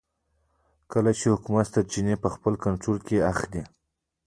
کله 0.91 1.11
چې 1.19 1.25
حکومت 1.33 1.67
سرچینې 1.73 2.15
په 2.23 2.29
خپل 2.35 2.53
کنټرول 2.65 2.97
کې 3.07 3.25
اخلي. 3.31 3.61